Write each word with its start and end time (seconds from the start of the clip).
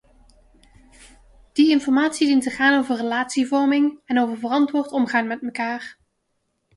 Die 1.59 1.69
informatie 1.69 2.25
dient 2.27 2.43
te 2.43 2.49
gaan 2.49 2.79
over 2.79 2.95
relatievorming 2.95 3.99
en 4.05 4.19
over 4.19 4.37
verantwoord 4.37 4.91
omgaan 4.91 5.27
met 5.27 5.41
mekaar. 5.41 5.97